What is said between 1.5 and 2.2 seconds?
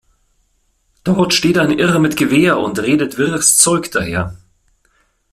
ein Irrer mit